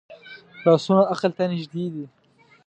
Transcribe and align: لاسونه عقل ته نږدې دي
لاسونه 0.65 1.01
عقل 1.11 1.31
ته 1.37 1.43
نږدې 1.51 1.85
دي 1.93 2.05